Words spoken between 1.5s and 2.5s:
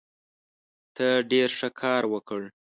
ښه کار وکړ.